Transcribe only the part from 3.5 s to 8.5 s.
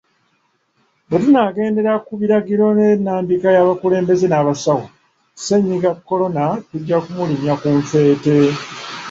y'abakulembeze n'abasawo, ssenyiga kolona tujja kumulinnya ku nfeete.